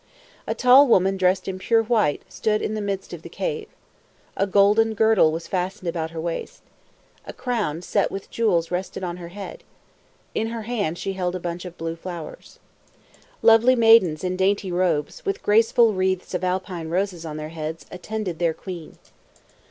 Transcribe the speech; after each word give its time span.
A 0.47 0.55
tall 0.55 0.87
woman 0.87 1.15
dressed 1.15 1.47
in 1.47 1.59
pure 1.59 1.83
white 1.83 2.23
stood 2.27 2.63
in 2.63 2.73
the 2.73 2.81
midst 2.81 3.13
of 3.13 3.21
the 3.21 3.29
cave. 3.29 3.67
A 4.35 4.47
golden 4.47 4.95
girdle 4.95 5.31
was 5.31 5.47
fastened 5.47 5.87
about 5.87 6.09
her 6.09 6.19
waist. 6.19 6.63
A 7.27 7.33
crown 7.33 7.83
set 7.83 8.09
with 8.09 8.31
jewels 8.31 8.71
rested 8.71 9.03
on 9.03 9.17
her 9.17 9.27
head. 9.27 9.63
In 10.33 10.47
her 10.47 10.63
hand 10.63 10.97
she 10.97 11.13
held 11.13 11.35
a 11.35 11.39
bunch 11.39 11.65
of 11.65 11.77
blue 11.77 11.95
flowers. 11.95 12.57
Lovely 13.43 13.75
maidens 13.75 14.23
in 14.23 14.35
dainty 14.35 14.71
robes, 14.71 15.23
with 15.23 15.43
graceful 15.43 15.93
wreaths 15.93 16.33
of 16.33 16.43
Alpine 16.43 16.89
roses 16.89 17.23
on 17.23 17.37
their 17.37 17.49
heads, 17.49 17.85
attended 17.91 18.39
their 18.39 18.55
queen. 18.55 18.97